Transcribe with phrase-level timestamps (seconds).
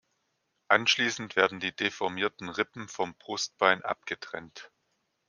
[0.67, 4.71] Anschließend werden die deformierten Rippen vom Brustbein abgetrennt.